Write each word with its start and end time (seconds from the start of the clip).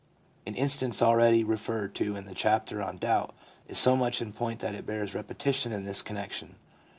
An 0.47 0.55
instance 0.55 0.99
already 1.03 1.43
re 1.43 1.57
ferred 1.57 1.93
to 1.93 2.15
in 2.15 2.25
the 2.25 2.33
chapter 2.33 2.81
on 2.81 2.97
Doubt 2.97 3.35
is 3.67 3.77
so 3.77 3.95
much 3.95 4.19
in 4.19 4.33
point 4.33 4.59
that 4.61 4.73
it 4.73 4.83
bears 4.87 5.13
repetition 5.13 5.71
in 5.71 5.83
this 5.83 6.01
connection. 6.01 6.55